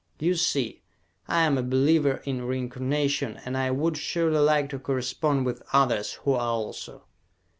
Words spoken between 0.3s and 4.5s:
see, I am a believer in reincarnation and I would surely